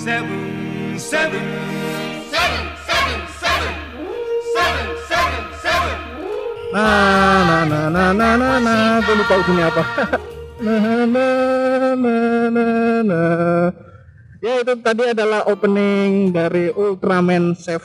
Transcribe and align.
seven, 0.00 0.96
seven, 0.96 1.44
seven, 2.32 2.64
seven, 2.88 3.18
seven, 3.36 3.72
seven, 3.76 3.76
seven, 4.54 4.86
seven, 5.04 5.42
seven. 5.60 5.94
Nah, 6.72 7.40
nah, 7.44 7.62
nah, 7.68 7.86
nah, 7.90 8.10
nah, 8.16 8.32
nah, 8.40 8.56
nah, 8.64 9.04
gue 9.04 9.14
lupa 9.20 9.34
ujungnya 9.44 9.66
apa. 9.68 9.82
nah, 10.64 11.04
nah, 11.04 11.92
nah, 11.98 12.44
nah, 12.48 12.98
nah. 13.04 13.64
Ya 14.40 14.64
itu 14.64 14.72
tadi 14.80 15.04
adalah 15.12 15.44
opening 15.52 16.32
dari 16.32 16.72
Ultraman 16.72 17.52
7. 17.52 17.76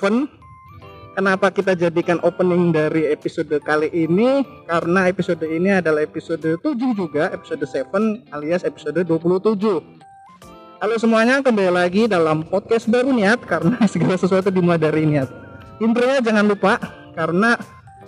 Kenapa 1.15 1.51
kita 1.51 1.75
jadikan 1.75 2.19
opening 2.23 2.71
dari 2.71 3.11
episode 3.11 3.51
kali 3.63 3.91
ini? 3.91 4.43
Karena 4.63 5.07
episode 5.11 5.43
ini 5.47 5.83
adalah 5.83 6.03
episode 6.03 6.59
7 6.59 6.75
juga, 6.95 7.27
episode 7.31 7.63
7 7.67 8.23
alias 8.31 8.63
episode 8.63 9.03
27. 9.03 10.04
Halo 10.85 11.01
semuanya, 11.01 11.41
kembali 11.41 11.73
lagi 11.73 12.05
dalam 12.05 12.45
podcast 12.45 12.85
baru 12.85 13.09
niat 13.09 13.41
karena 13.41 13.73
segala 13.89 14.21
sesuatu 14.21 14.53
dimulai 14.53 14.77
dari 14.77 15.01
niat. 15.01 15.25
Intronya 15.81 16.21
jangan 16.21 16.45
lupa 16.45 16.77
karena 17.17 17.57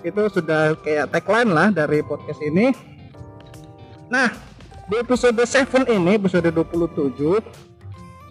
itu 0.05 0.21
sudah 0.29 0.77
kayak 0.85 1.09
tagline 1.09 1.49
lah 1.49 1.73
dari 1.73 2.05
podcast 2.05 2.37
ini. 2.45 2.69
Nah, 4.13 4.29
di 4.85 4.93
episode 4.93 5.41
7 5.41 5.89
ini, 5.89 6.21
episode 6.21 6.53
27 6.53 7.17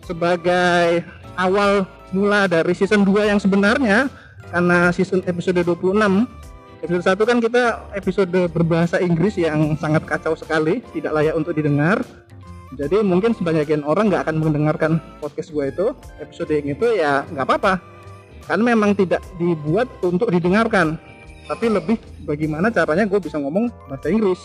sebagai 0.06 1.02
awal 1.34 1.82
mula 2.14 2.46
dari 2.46 2.70
season 2.70 3.02
2 3.02 3.34
yang 3.34 3.42
sebenarnya 3.42 4.06
karena 4.54 4.94
season 4.94 5.26
episode 5.26 5.58
26 5.58 5.90
episode 6.86 7.18
1 7.18 7.30
kan 7.34 7.38
kita 7.42 7.62
episode 7.98 8.38
berbahasa 8.54 9.02
Inggris 9.02 9.42
yang 9.42 9.74
sangat 9.74 10.06
kacau 10.06 10.38
sekali 10.38 10.86
tidak 10.94 11.18
layak 11.18 11.34
untuk 11.34 11.50
didengar 11.50 11.98
jadi 12.74 12.98
mungkin 13.06 13.30
sebagian 13.30 13.86
orang 13.86 14.10
nggak 14.10 14.26
akan 14.26 14.36
mendengarkan 14.42 14.92
podcast 15.22 15.54
gue 15.54 15.70
itu 15.70 15.86
episode 16.18 16.50
yang 16.50 16.66
itu 16.74 16.86
ya 16.98 17.22
nggak 17.30 17.46
apa-apa. 17.46 17.78
Kan 18.50 18.62
memang 18.62 18.98
tidak 18.98 19.22
dibuat 19.38 19.86
untuk 20.02 20.34
didengarkan. 20.34 20.98
Tapi 21.46 21.70
lebih 21.70 21.94
bagaimana 22.26 22.74
caranya 22.74 23.06
gue 23.06 23.22
bisa 23.22 23.38
ngomong 23.38 23.70
bahasa 23.86 24.10
Inggris. 24.10 24.42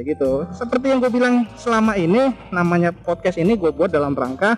Ya 0.00 0.08
gitu. 0.08 0.48
Seperti 0.56 0.88
yang 0.88 1.04
gue 1.04 1.12
bilang 1.12 1.44
selama 1.60 2.00
ini 2.00 2.32
namanya 2.48 2.96
podcast 2.96 3.36
ini 3.36 3.60
gue 3.60 3.68
buat 3.68 3.92
dalam 3.92 4.16
rangka 4.16 4.56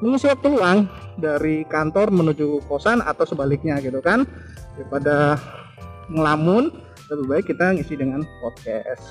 mengisi 0.00 0.24
waktu 0.24 0.56
luang 0.56 0.88
dari 1.20 1.68
kantor 1.68 2.08
menuju 2.08 2.64
kosan 2.64 3.04
atau 3.04 3.28
sebaliknya 3.28 3.76
gitu 3.84 4.00
kan. 4.00 4.24
Daripada 4.80 5.36
ngelamun 6.08 6.72
lebih 7.12 7.26
baik 7.28 7.44
kita 7.52 7.76
ngisi 7.76 8.00
dengan 8.00 8.24
podcast 8.40 9.04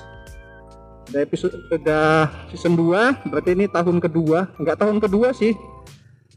udah 1.10 1.20
episode 1.26 1.54
udah 1.74 2.30
season 2.54 2.78
2 2.78 3.26
berarti 3.26 3.50
ini 3.58 3.66
tahun 3.66 3.98
kedua. 3.98 4.46
Nggak 4.62 4.78
tahun 4.78 5.02
kedua 5.02 5.34
sih. 5.34 5.58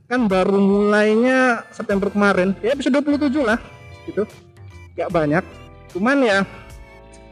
Kan 0.10 0.26
baru 0.26 0.58
mulainya 0.58 1.62
September 1.70 2.10
kemarin. 2.10 2.58
Ya 2.66 2.74
episode 2.74 2.98
27 3.06 3.46
lah 3.46 3.62
gitu. 4.10 4.26
Nggak 4.98 5.10
banyak. 5.14 5.44
Cuman 5.94 6.18
ya 6.26 6.42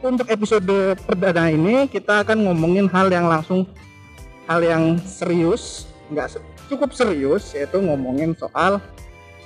untuk 0.05 0.29
episode 0.29 0.93
perdana 1.01 1.49
ini 1.49 1.89
kita 1.89 2.21
akan 2.21 2.45
ngomongin 2.45 2.85
hal 2.85 3.09
yang 3.09 3.25
langsung 3.25 3.65
hal 4.45 4.61
yang 4.61 5.01
serius. 5.01 5.89
Nggak 6.13 6.37
cukup 6.69 6.93
serius 6.93 7.57
yaitu 7.57 7.81
ngomongin 7.81 8.37
soal 8.37 8.77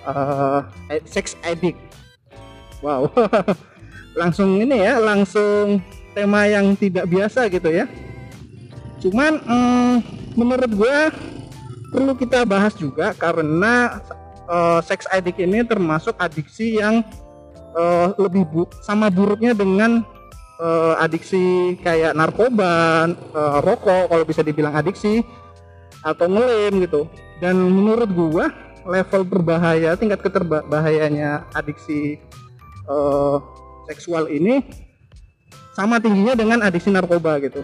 uh, 0.04 0.68
sex 1.08 1.40
addict. 1.48 1.80
Wow. 2.84 3.08
Langsung 4.20 4.64
ini 4.64 4.80
ya 4.80 4.96
langsung 4.96 5.84
tema 6.16 6.48
yang 6.48 6.74
tidak 6.80 7.06
biasa 7.12 7.52
gitu 7.52 7.70
ya 7.70 7.86
cuman 9.04 9.44
mm, 9.44 9.96
menurut 10.40 10.72
gue 10.72 10.98
perlu 11.92 12.14
kita 12.18 12.48
bahas 12.48 12.74
juga 12.76 13.12
karena 13.14 14.00
uh, 14.50 14.80
sex 14.82 15.06
addict 15.12 15.38
ini 15.40 15.62
termasuk 15.64 16.16
adiksi 16.18 16.80
yang 16.82 17.06
uh, 17.78 18.16
lebih 18.18 18.44
bu 18.48 18.64
sama 18.82 19.12
buruknya 19.12 19.56
dengan 19.56 20.02
uh, 20.60 20.96
adiksi 21.00 21.76
kayak 21.84 22.16
narkoba, 22.16 23.10
uh, 23.36 23.60
rokok 23.62 24.12
kalau 24.12 24.24
bisa 24.28 24.42
dibilang 24.42 24.76
adiksi 24.76 25.22
atau 26.06 26.28
ngelem 26.30 26.86
gitu. 26.86 27.08
Dan 27.44 27.60
menurut 27.60 28.10
gua 28.16 28.46
level 28.86 29.26
berbahaya, 29.26 29.98
tingkat 29.98 30.24
keterbahayanya 30.24 31.50
adiksi 31.58 32.22
uh, 32.88 33.42
seksual 33.90 34.30
ini 34.30 34.64
sama 35.76 36.00
tingginya 36.00 36.34
dengan 36.34 36.64
adiksi 36.64 36.90
narkoba 36.90 37.38
gitu. 37.44 37.62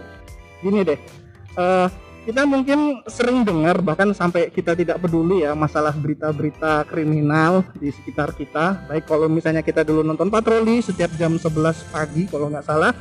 Gini 0.61 0.83
deh, 0.83 0.99
uh, 1.55 1.88
kita 2.22 2.45
mungkin 2.45 3.01
sering 3.09 3.41
dengar 3.41 3.81
bahkan 3.81 4.13
sampai 4.13 4.53
kita 4.53 4.77
tidak 4.77 5.01
peduli 5.01 5.41
ya 5.41 5.57
masalah 5.57 5.89
berita-berita 5.89 6.85
kriminal 6.85 7.66
di 7.81 7.89
sekitar 7.89 8.38
kita 8.38 8.77
baik 8.85 9.09
kalau 9.09 9.25
misalnya 9.25 9.66
kita 9.66 9.81
dulu 9.81 10.05
nonton 10.05 10.29
patroli 10.29 10.85
setiap 10.85 11.09
jam 11.17 11.33
11 11.33 11.49
pagi 11.89 12.29
kalau 12.29 12.53
nggak 12.53 12.61
salah 12.61 12.94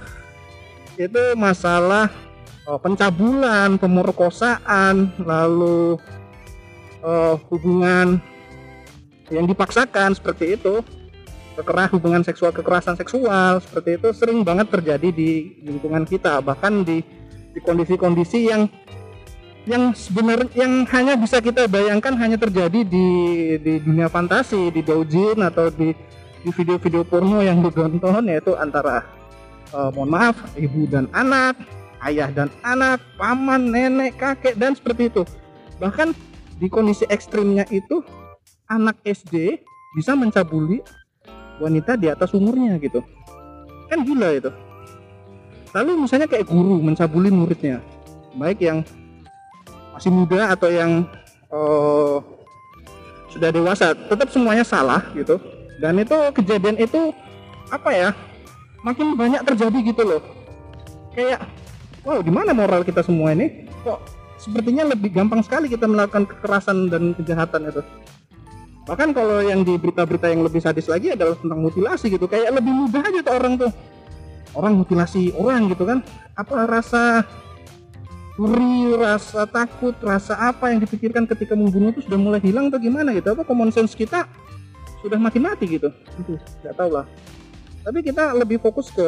itu 0.96 1.36
masalah 1.36 2.08
oh, 2.64 2.80
pencabulan 2.80 3.76
pemerkosaan 3.76 5.12
lalu 5.20 6.00
oh, 7.04 7.36
hubungan 7.52 8.16
yang 9.28 9.44
dipaksakan 9.44 10.16
seperti 10.16 10.56
itu 10.56 10.80
kekerah 11.60 11.92
hubungan 11.92 12.24
seksual 12.24 12.50
kekerasan 12.50 12.96
seksual 12.96 13.60
seperti 13.60 14.00
itu 14.00 14.08
sering 14.16 14.40
banget 14.40 14.72
terjadi 14.72 15.12
di 15.12 15.60
lingkungan 15.60 16.08
kita 16.08 16.40
bahkan 16.40 16.80
di 16.80 17.04
di 17.52 17.60
kondisi-kondisi 17.60 18.48
yang 18.48 18.64
yang 19.68 19.92
sebenarnya 19.92 20.48
yang 20.56 20.88
hanya 20.88 21.14
bisa 21.20 21.36
kita 21.44 21.68
bayangkan 21.68 22.16
hanya 22.16 22.40
terjadi 22.40 22.80
di 22.80 23.06
di 23.60 23.72
dunia 23.84 24.08
fantasi 24.08 24.72
di 24.72 24.80
doujin 24.80 25.36
atau 25.44 25.68
di 25.68 25.92
di 26.40 26.48
video-video 26.48 27.04
porno 27.04 27.44
yang 27.44 27.60
ditonton 27.60 28.24
yaitu 28.24 28.56
antara 28.56 29.04
uh, 29.76 29.92
mohon 29.92 30.08
maaf 30.16 30.36
ibu 30.56 30.88
dan 30.88 31.04
anak 31.12 31.60
ayah 32.08 32.32
dan 32.32 32.48
anak 32.64 33.04
paman 33.20 33.68
nenek 33.68 34.16
kakek 34.16 34.56
dan 34.56 34.72
seperti 34.72 35.12
itu. 35.12 35.22
Bahkan 35.76 36.16
di 36.56 36.68
kondisi 36.72 37.04
ekstrimnya 37.12 37.68
itu 37.68 38.00
anak 38.68 38.96
SD 39.04 39.60
bisa 39.96 40.16
mencabuli 40.16 40.80
wanita 41.60 41.94
di 42.00 42.08
atas 42.08 42.32
umurnya 42.32 42.80
gitu. 42.80 43.04
Kan 43.92 44.02
gila 44.02 44.32
itu. 44.34 44.50
Lalu 45.76 46.08
misalnya 46.08 46.26
kayak 46.26 46.48
guru 46.48 46.82
mencabuli 46.82 47.30
muridnya. 47.30 47.78
Baik 48.34 48.58
yang 48.64 48.82
masih 49.94 50.10
muda 50.10 50.56
atau 50.56 50.72
yang 50.72 51.04
uh, 51.52 52.18
sudah 53.30 53.52
dewasa 53.54 53.94
tetap 53.94 54.32
semuanya 54.32 54.64
salah 54.66 55.04
gitu. 55.14 55.38
Dan 55.78 56.00
itu 56.00 56.16
kejadian 56.34 56.80
itu 56.80 57.14
apa 57.70 57.90
ya 57.94 58.10
makin 58.82 59.14
banyak 59.14 59.44
terjadi 59.46 59.78
gitu 59.84 60.02
loh. 60.02 60.22
Kayak 61.14 61.46
wow 62.02 62.18
di 62.24 62.32
mana 62.32 62.50
moral 62.50 62.82
kita 62.82 63.04
semua 63.04 63.30
ini? 63.36 63.70
Kok 63.86 64.00
sepertinya 64.40 64.88
lebih 64.90 65.12
gampang 65.12 65.44
sekali 65.44 65.68
kita 65.68 65.84
melakukan 65.84 66.24
kekerasan 66.24 66.88
dan 66.88 67.12
kejahatan 67.12 67.68
itu 67.68 67.82
bahkan 68.88 69.12
kalau 69.12 69.44
yang 69.44 69.60
di 69.64 69.76
berita-berita 69.76 70.32
yang 70.32 70.42
lebih 70.44 70.60
sadis 70.64 70.88
lagi 70.88 71.12
adalah 71.12 71.36
tentang 71.36 71.60
mutilasi 71.60 72.12
gitu 72.12 72.26
kayak 72.26 72.52
lebih 72.56 72.72
mudah 72.72 73.02
aja 73.04 73.20
tuh 73.20 73.34
orang 73.36 73.54
tuh 73.60 73.70
orang 74.56 74.72
mutilasi 74.78 75.30
orang 75.36 75.70
gitu 75.70 75.84
kan 75.86 76.02
apa 76.34 76.66
rasa 76.66 77.22
ngeri, 78.40 78.96
rasa 78.96 79.44
takut, 79.44 79.92
rasa 80.00 80.32
apa 80.40 80.72
yang 80.72 80.80
dipikirkan 80.80 81.28
ketika 81.28 81.52
membunuh 81.52 81.92
itu 81.92 82.00
sudah 82.08 82.16
mulai 82.16 82.40
hilang 82.40 82.72
atau 82.72 82.80
gimana 82.80 83.12
gitu? 83.12 83.36
Apa 83.36 83.44
common 83.44 83.68
sense 83.68 83.92
kita 83.92 84.24
sudah 85.04 85.20
makin 85.20 85.44
mati 85.44 85.68
gitu? 85.68 85.92
Itu 86.16 86.40
nggak 86.64 86.72
tahu 86.72 86.90
lah. 86.96 87.06
Tapi 87.80 88.00
kita 88.00 88.32
lebih 88.36 88.60
fokus 88.60 88.92
ke 88.92 89.04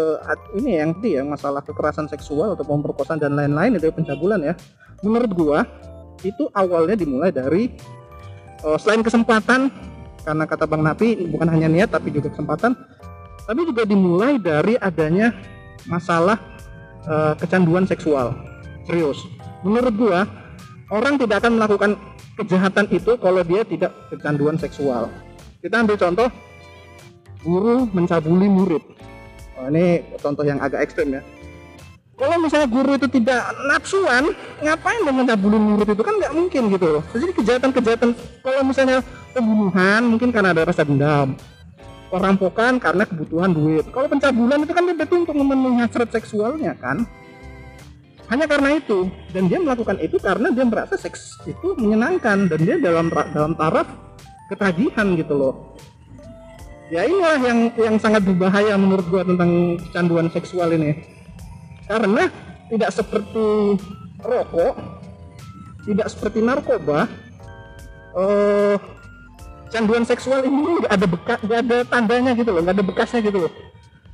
ini 0.57 0.81
yang 0.81 0.97
tadi 0.97 1.17
ya 1.17 1.25
masalah 1.25 1.65
kekerasan 1.65 2.09
seksual 2.13 2.57
atau 2.57 2.65
pemerkosaan 2.65 3.21
dan 3.21 3.33
lain-lain 3.33 3.77
itu 3.81 3.89
pencabulan 3.89 4.41
ya. 4.41 4.55
Menurut 5.01 5.33
gua 5.33 5.59
itu 6.21 6.49
awalnya 6.53 6.97
dimulai 6.97 7.33
dari 7.33 7.73
uh, 8.67 8.79
selain 8.79 9.03
kesempatan 9.03 9.71
karena 10.23 10.45
kata 10.47 10.65
Bang 10.71 10.87
Napi 10.87 11.29
bukan 11.35 11.51
hanya 11.51 11.67
niat 11.67 11.91
tapi 11.91 12.15
juga 12.15 12.31
kesempatan, 12.31 12.79
tapi 13.47 13.61
juga 13.67 13.83
dimulai 13.83 14.39
dari 14.39 14.79
adanya 14.79 15.35
masalah 15.91 16.39
uh, 17.11 17.35
kecanduan 17.35 17.85
seksual. 17.85 18.35
Serius. 18.87 19.19
Menurut 19.67 19.95
gua 19.99 20.21
orang 20.91 21.19
tidak 21.19 21.43
akan 21.43 21.59
melakukan 21.59 21.91
kejahatan 22.39 22.87
itu 22.91 23.19
kalau 23.19 23.43
dia 23.43 23.63
tidak 23.67 23.91
kecanduan 24.11 24.57
seksual. 24.59 25.11
Kita 25.63 25.83
ambil 25.83 25.99
contoh 25.99 26.29
guru 27.43 27.87
mencabuli 27.91 28.47
murid. 28.47 28.83
Oh, 29.59 29.67
ini 29.71 30.03
contoh 30.19 30.43
yang 30.43 30.59
agak 30.59 30.87
ekstrim 30.87 31.19
ya 31.19 31.23
kalau 32.23 32.39
misalnya 32.39 32.69
guru 32.71 32.95
itu 32.95 33.09
tidak 33.19 33.51
nafsuan 33.67 34.31
ngapain 34.63 35.03
dengan 35.03 35.27
mencabuli 35.27 35.59
murid 35.59 35.91
itu? 35.91 36.03
Kan 36.07 36.15
nggak 36.23 36.35
mungkin 36.39 36.63
gitu 36.71 36.87
loh. 36.87 37.03
Jadi 37.11 37.33
kejahatan-kejahatan 37.35 38.11
kalau 38.47 38.63
misalnya 38.63 39.03
pembunuhan 39.35 40.01
mungkin 40.07 40.31
karena 40.31 40.55
ada 40.55 40.63
rasa 40.63 40.87
dendam. 40.87 41.35
Perampokan 42.15 42.79
karena 42.79 43.03
kebutuhan 43.11 43.51
duit. 43.51 43.91
Kalau 43.91 44.07
pencabulan 44.07 44.63
itu 44.63 44.71
kan 44.71 44.83
berarti 44.87 45.15
untuk 45.19 45.35
memenuhi 45.35 45.83
hasrat 45.83 46.15
seksualnya 46.15 46.79
kan? 46.79 47.03
Hanya 48.31 48.47
karena 48.47 48.79
itu. 48.79 49.11
Dan 49.35 49.51
dia 49.51 49.59
melakukan 49.59 49.99
itu 49.99 50.15
karena 50.23 50.55
dia 50.55 50.63
merasa 50.63 50.95
seks 50.95 51.43
itu 51.43 51.75
menyenangkan. 51.75 52.47
Dan 52.47 52.59
dia 52.63 52.79
dalam 52.79 53.11
dalam 53.11 53.59
taraf 53.59 53.91
ketagihan 54.47 55.19
gitu 55.19 55.35
loh. 55.35 55.75
Ya 56.87 57.03
inilah 57.03 57.41
yang 57.43 57.59
yang 57.75 57.97
sangat 57.99 58.23
berbahaya 58.23 58.79
menurut 58.79 59.11
gua 59.11 59.27
tentang 59.27 59.81
kecanduan 59.91 60.31
seksual 60.31 60.71
ini 60.77 61.22
karena 61.93 62.33
tidak 62.73 62.89
seperti 62.89 63.77
rokok 64.25 64.75
tidak 65.85 66.09
seperti 66.09 66.39
narkoba 66.41 67.05
uh, 68.17 68.81
canduan 69.69 70.09
seksual 70.09 70.41
ini 70.41 70.81
nggak 70.81 70.93
ada 70.93 71.07
bekas 71.09 71.39
nggak 71.45 71.61
ada 71.69 71.79
tandanya 71.85 72.33
gitu 72.33 72.49
loh 72.49 72.65
nggak 72.65 72.77
ada 72.81 72.85
bekasnya 72.85 73.21
gitu 73.25 73.49
loh. 73.49 73.53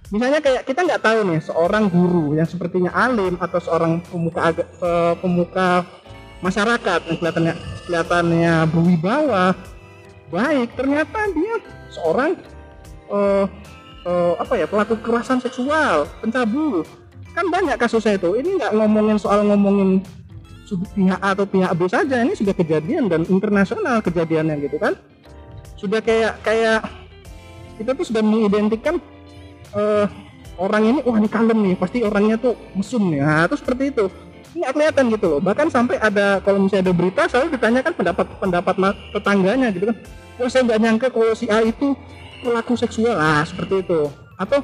Misalnya 0.08 0.40
kayak 0.40 0.64
kita 0.64 0.88
nggak 0.88 1.04
tahu 1.04 1.20
nih 1.28 1.40
seorang 1.44 1.84
guru 1.92 2.32
yang 2.32 2.48
sepertinya 2.48 2.88
alim 2.96 3.36
atau 3.36 3.60
seorang 3.60 4.00
pemuka 4.08 4.56
pemuka 5.20 5.84
masyarakat 6.40 7.00
yang 7.12 7.16
kelihatannya 7.20 7.54
kelihatannya 7.84 8.54
berwibawa 8.72 9.52
baik 10.32 10.72
ternyata 10.76 11.18
dia 11.36 11.54
seorang 11.92 12.40
uh, 13.12 13.44
uh, 14.08 14.32
apa 14.40 14.54
ya 14.56 14.66
pelaku 14.68 14.96
kekerasan 15.00 15.44
seksual 15.44 16.08
pencabul 16.24 16.88
kan 17.38 17.46
banyak 17.46 17.76
kasusnya 17.78 18.18
itu 18.18 18.34
ini 18.34 18.58
nggak 18.58 18.74
ngomongin 18.74 19.14
soal 19.14 19.46
ngomongin 19.46 20.02
pihak 20.68 21.20
A 21.22 21.32
atau 21.32 21.46
pihak 21.46 21.72
B 21.78 21.86
saja. 21.88 22.26
Ini 22.26 22.34
sudah 22.34 22.52
kejadian 22.52 23.08
dan 23.08 23.24
internasional 23.30 24.02
kejadiannya 24.02 24.58
gitu 24.68 24.76
kan. 24.76 24.98
Sudah 25.78 26.02
kayak 26.02 26.42
kayak 26.42 26.82
kita 27.78 27.94
tuh 27.94 28.04
sudah 28.04 28.20
mengidentikan 28.20 28.98
uh, 29.72 30.04
orang 30.58 30.82
ini 30.92 30.98
wah 31.06 31.16
ini 31.16 31.30
kalem 31.30 31.58
nih. 31.62 31.74
Pasti 31.78 32.04
orangnya 32.04 32.36
tuh 32.36 32.58
mesum 32.74 33.08
nih. 33.08 33.22
Nah 33.22 33.46
itu 33.46 33.56
seperti 33.56 33.94
itu. 33.94 34.04
Ini 34.52 34.64
kelihatan 34.74 35.08
gitu 35.14 35.26
loh. 35.38 35.40
Bahkan 35.40 35.70
sampai 35.70 35.96
ada 36.02 36.42
kalau 36.42 36.60
misalnya 36.60 36.90
ada 36.90 36.94
berita 36.96 37.22
selalu 37.30 37.54
ditanyakan 37.56 37.92
pendapat 37.94 38.26
pendapat 38.42 38.74
tetangganya 39.14 39.68
gitu 39.72 39.88
kan. 39.88 39.96
Wah 40.36 40.50
saya 40.50 40.62
nggak 40.68 40.80
nyangka 40.82 41.06
kalau 41.14 41.32
si 41.32 41.46
A 41.48 41.64
itu 41.64 41.94
pelaku 42.44 42.74
seksual. 42.76 43.16
Ah 43.16 43.40
seperti 43.46 43.86
itu. 43.86 44.10
Atau 44.36 44.60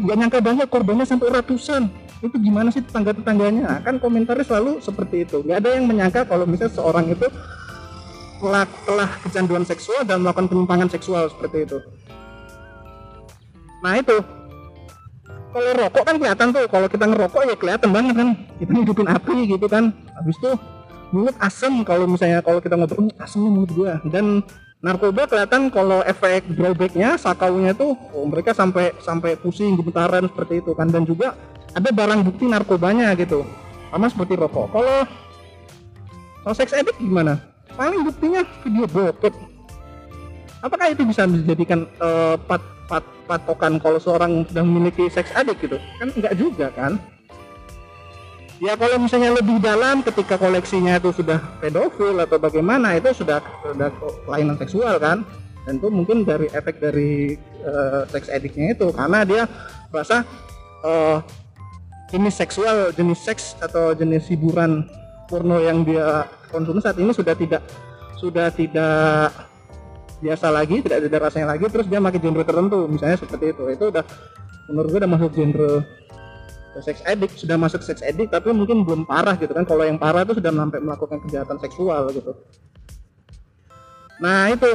nggak 0.00 0.16
nyangka 0.16 0.38
banyak 0.40 0.68
korbannya 0.70 1.04
sampai 1.04 1.28
ratusan. 1.28 1.90
Itu 2.22 2.38
gimana 2.38 2.70
sih 2.70 2.80
tetangga 2.80 3.12
tetangganya 3.12 3.62
nah, 3.66 3.78
kan 3.82 3.98
komentarnya 3.98 4.46
selalu 4.46 4.78
seperti 4.78 5.26
itu. 5.26 5.42
Nggak 5.42 5.58
ada 5.58 5.68
yang 5.74 5.84
menyangka 5.90 6.20
kalau 6.24 6.46
misalnya 6.46 6.72
seorang 6.78 7.10
itu 7.10 7.26
telah, 8.42 8.64
telah 8.86 9.10
kecanduan 9.22 9.64
seksual 9.66 10.02
dan 10.02 10.22
melakukan 10.22 10.46
penyimpangan 10.50 10.88
seksual 10.90 11.30
seperti 11.30 11.66
itu. 11.66 11.78
Nah 13.82 13.98
itu. 13.98 14.16
Kalau 15.52 15.70
rokok 15.76 16.02
kan 16.08 16.16
kelihatan 16.16 16.48
tuh. 16.54 16.64
Kalau 16.70 16.88
kita 16.88 17.04
ngerokok 17.10 17.42
ya 17.44 17.56
kelihatan 17.58 17.90
banget 17.90 18.14
kan. 18.16 18.28
Kita 18.56 18.72
hidupin 18.72 19.06
api 19.10 19.36
gitu 19.50 19.66
kan. 19.66 19.92
Habis 20.16 20.36
itu 20.38 20.50
mulut 21.12 21.36
asem 21.44 21.84
kalau 21.84 22.08
misalnya 22.08 22.40
kalau 22.40 22.58
kita 22.62 22.74
ngobrol 22.78 23.10
asem 23.20 23.42
mulut 23.42 23.70
gua. 23.74 24.00
Dan 24.08 24.40
narkoba 24.82 25.30
kelihatan 25.30 25.70
kalau 25.70 26.02
efek 26.02 26.42
drawbacknya 26.58 27.14
sakaunya 27.14 27.70
tuh 27.72 27.94
oh, 28.12 28.26
mereka 28.26 28.50
sampai 28.50 28.90
sampai 28.98 29.38
pusing 29.38 29.78
gemetaran 29.78 30.26
seperti 30.26 30.60
itu 30.60 30.74
kan. 30.74 30.90
Dan 30.90 31.06
juga 31.06 31.38
ada 31.72 31.88
barang 31.88 32.26
bukti 32.26 32.50
narkobanya 32.50 33.14
gitu. 33.14 33.46
Sama 33.94 34.10
seperti 34.10 34.34
rokok. 34.36 34.74
Kalau 34.74 34.96
kalau 36.42 36.54
seks 36.58 36.74
edit 36.74 36.98
gimana? 36.98 37.38
Paling 37.78 38.02
buktinya 38.04 38.42
video 38.66 38.84
bokep. 38.90 39.32
Apakah 40.62 40.90
itu 40.90 41.02
bisa 41.06 41.26
dijadikan 41.26 41.86
uh, 42.02 42.34
pat 42.36 42.60
pat, 42.90 43.02
patokan 43.26 43.78
kalau 43.78 43.98
seorang 44.02 44.44
sudah 44.50 44.62
memiliki 44.66 45.06
seks 45.08 45.30
adik 45.38 45.62
gitu? 45.62 45.78
Kan 46.02 46.10
enggak 46.18 46.34
juga 46.36 46.66
kan 46.74 46.98
ya 48.62 48.78
kalau 48.78 48.94
misalnya 49.02 49.34
lebih 49.34 49.58
dalam 49.58 50.06
ketika 50.06 50.38
koleksinya 50.38 51.02
itu 51.02 51.10
sudah 51.10 51.42
pedofil 51.58 52.14
atau 52.22 52.38
bagaimana 52.38 52.94
itu 52.94 53.10
sudah 53.10 53.42
sudah 53.66 53.90
kelainan 54.22 54.54
seksual 54.54 55.02
kan? 55.02 55.26
Dan 55.66 55.78
itu 55.82 55.90
mungkin 55.90 56.22
dari 56.22 56.46
efek 56.54 56.78
dari 56.78 57.38
uh, 57.66 58.06
seks 58.06 58.30
adiknya 58.30 58.74
itu 58.74 58.90
karena 58.94 59.26
dia 59.26 59.42
merasa 59.90 60.22
uh, 60.86 61.18
jenis 62.10 62.38
seksual 62.38 62.94
jenis 62.94 63.18
seks 63.18 63.58
atau 63.58 63.94
jenis 63.94 64.30
hiburan 64.30 64.86
porno 65.26 65.58
yang 65.58 65.82
dia 65.82 66.26
konsumsi 66.50 66.82
saat 66.82 66.98
ini 66.98 67.10
sudah 67.14 67.34
tidak 67.34 67.62
sudah 68.18 68.50
tidak 68.54 69.30
biasa 70.22 70.54
lagi 70.54 70.82
tidak 70.82 71.02
ada 71.02 71.18
rasanya 71.18 71.58
lagi 71.58 71.66
terus 71.66 71.90
dia 71.90 71.98
makin 71.98 72.22
genre 72.22 72.46
tertentu 72.46 72.86
misalnya 72.86 73.18
seperti 73.18 73.54
itu. 73.54 73.64
Itu 73.74 73.84
udah 73.90 74.06
menurut 74.70 74.88
gue 74.94 74.98
udah 75.02 75.10
masuk 75.10 75.30
genre 75.34 76.01
sex 76.80 77.04
addict 77.04 77.36
sudah 77.36 77.60
masuk 77.60 77.84
sex 77.84 78.00
addict 78.00 78.32
tapi 78.32 78.48
mungkin 78.54 78.86
belum 78.86 79.04
parah 79.04 79.36
gitu 79.36 79.52
kan. 79.52 79.68
Kalau 79.68 79.84
yang 79.84 80.00
parah 80.00 80.24
itu 80.24 80.40
sudah 80.40 80.48
sampai 80.48 80.80
melakukan 80.80 81.18
kejahatan 81.28 81.58
seksual 81.60 82.08
gitu. 82.16 82.32
Nah 84.22 84.48
itu. 84.48 84.72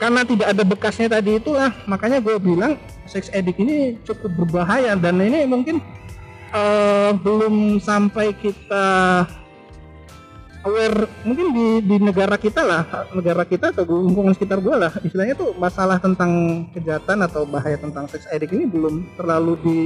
Karena 0.00 0.26
tidak 0.26 0.48
ada 0.50 0.62
bekasnya 0.66 1.08
tadi 1.14 1.38
itulah 1.38 1.70
makanya 1.86 2.18
gue 2.18 2.34
bilang 2.42 2.74
sex 3.06 3.30
addict 3.30 3.60
ini 3.60 4.00
cukup 4.02 4.32
berbahaya. 4.34 4.96
Dan 4.96 5.20
ini 5.20 5.44
mungkin 5.44 5.78
uh, 6.54 7.12
belum 7.20 7.78
sampai 7.78 8.32
kita 8.38 9.26
aware 10.62 11.10
mungkin 11.26 11.46
di, 11.50 11.66
di 11.82 11.96
negara 11.98 12.38
kita 12.38 12.62
lah 12.62 12.82
negara 13.10 13.42
kita 13.42 13.74
atau 13.74 13.82
lingkungan 13.86 14.34
sekitar 14.34 14.62
gue 14.62 14.76
lah 14.78 14.92
istilahnya 15.02 15.34
tuh 15.34 15.50
masalah 15.58 15.98
tentang 15.98 16.64
kejahatan 16.70 17.26
atau 17.26 17.42
bahaya 17.42 17.74
tentang 17.78 18.06
seks 18.06 18.30
addict 18.30 18.54
ini 18.54 18.70
belum 18.70 19.10
terlalu 19.18 19.54
di 19.62 19.78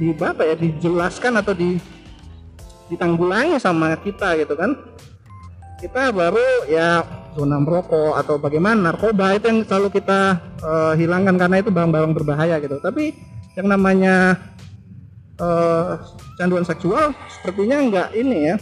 di 0.00 0.16
apa 0.16 0.42
ya 0.48 0.54
dijelaskan 0.56 1.36
atau 1.38 1.52
di 1.52 1.76
ditanggulangi 2.88 3.60
sama 3.60 3.94
kita 4.00 4.36
gitu 4.40 4.56
kan. 4.56 4.76
Kita 5.82 6.14
baru 6.14 6.70
ya 6.70 7.02
zona 7.34 7.58
merokok 7.58 8.14
atau 8.14 8.38
bagaimana 8.38 8.92
narkoba 8.92 9.34
itu 9.34 9.50
yang 9.50 9.60
selalu 9.66 9.98
kita 9.98 10.38
uh, 10.62 10.92
hilangkan 10.94 11.34
karena 11.34 11.58
itu 11.58 11.70
barang-barang 11.74 12.12
berbahaya 12.14 12.56
gitu. 12.62 12.78
Tapi 12.78 13.12
yang 13.58 13.68
namanya 13.68 14.38
uh, 15.42 15.98
canduan 16.38 16.64
seksual 16.64 17.12
sepertinya 17.28 17.76
enggak 17.82 18.08
ini 18.14 18.54
ya 18.54 18.56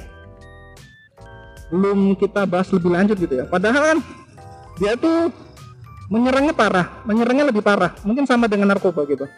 belum 1.70 2.18
kita 2.18 2.50
bahas 2.50 2.72
lebih 2.74 2.90
lanjut 2.90 3.16
gitu 3.20 3.34
ya. 3.38 3.44
Padahal 3.46 3.94
kan 3.94 3.98
dia 4.80 4.96
tuh 4.96 5.28
menyerangnya 6.10 6.50
parah 6.50 6.86
menyerangnya 7.06 7.54
lebih 7.54 7.62
parah 7.62 7.94
mungkin 8.02 8.26
sama 8.26 8.50
dengan 8.50 8.74
narkoba 8.74 9.06
gitu 9.06 9.30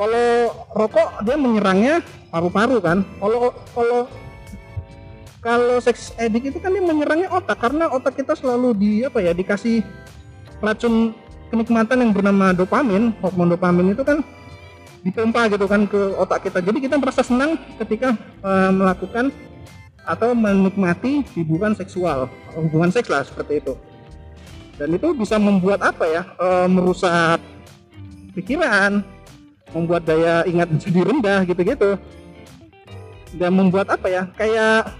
kalau 0.00 0.28
rokok 0.72 1.08
dia 1.28 1.36
menyerangnya 1.36 2.00
paru-paru 2.32 2.80
kan? 2.80 3.04
Kalau 3.20 3.52
kalau 3.76 4.00
kalau 5.44 5.76
seks 5.76 6.16
edik 6.16 6.48
itu 6.48 6.56
kan 6.56 6.72
dia 6.72 6.80
menyerangnya 6.80 7.28
otak 7.28 7.60
karena 7.60 7.92
otak 7.92 8.16
kita 8.16 8.32
selalu 8.32 8.72
di 8.72 8.92
apa 9.04 9.20
ya 9.20 9.36
dikasih 9.36 9.84
racun 10.64 11.12
kenikmatan 11.52 12.00
yang 12.00 12.16
bernama 12.16 12.56
dopamin. 12.56 13.12
Hormon 13.20 13.52
dopamin 13.52 13.92
itu 13.92 14.00
kan 14.00 14.24
dipompa 15.04 15.52
gitu 15.52 15.68
kan 15.68 15.84
ke 15.84 16.16
otak 16.16 16.48
kita. 16.48 16.64
Jadi 16.64 16.80
kita 16.80 16.96
merasa 16.96 17.20
senang 17.20 17.60
ketika 17.76 18.16
uh, 18.40 18.72
melakukan 18.72 19.28
atau 20.08 20.32
menikmati 20.32 21.28
hiburan 21.36 21.76
seksual 21.76 22.24
hubungan 22.56 22.88
seks 22.88 23.12
lah 23.12 23.20
seperti 23.20 23.60
itu. 23.60 23.76
Dan 24.80 24.96
itu 24.96 25.12
bisa 25.12 25.36
membuat 25.36 25.84
apa 25.84 26.08
ya 26.08 26.22
e, 26.40 26.48
merusak 26.72 27.36
pikiran 28.32 29.04
membuat 29.72 30.02
daya 30.06 30.42
ingat 30.46 30.68
menjadi 30.74 31.00
rendah 31.04 31.40
gitu-gitu. 31.46 31.90
Dan 33.30 33.54
membuat 33.54 33.90
apa 33.94 34.06
ya 34.10 34.22
kayak 34.34 34.90